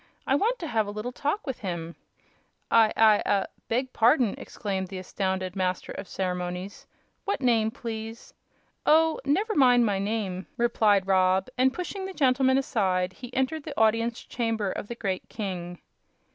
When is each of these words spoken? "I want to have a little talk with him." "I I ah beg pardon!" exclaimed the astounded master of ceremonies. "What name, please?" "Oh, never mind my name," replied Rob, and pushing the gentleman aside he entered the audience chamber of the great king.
"I 0.25 0.33
want 0.33 0.57
to 0.57 0.65
have 0.67 0.87
a 0.87 0.89
little 0.89 1.11
talk 1.11 1.45
with 1.45 1.59
him." 1.59 1.95
"I 2.71 2.91
I 2.97 3.21
ah 3.23 3.45
beg 3.67 3.93
pardon!" 3.93 4.33
exclaimed 4.35 4.87
the 4.87 4.97
astounded 4.97 5.55
master 5.55 5.91
of 5.91 6.07
ceremonies. 6.07 6.87
"What 7.25 7.39
name, 7.39 7.69
please?" 7.69 8.33
"Oh, 8.83 9.19
never 9.25 9.53
mind 9.53 9.85
my 9.85 9.99
name," 9.99 10.47
replied 10.57 11.05
Rob, 11.05 11.49
and 11.55 11.71
pushing 11.71 12.05
the 12.07 12.15
gentleman 12.15 12.57
aside 12.57 13.13
he 13.13 13.31
entered 13.35 13.61
the 13.61 13.79
audience 13.79 14.23
chamber 14.23 14.71
of 14.71 14.87
the 14.87 14.95
great 14.95 15.29
king. 15.29 15.77